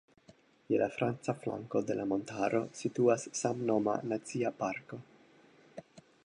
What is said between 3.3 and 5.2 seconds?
samnoma Nacia Parko.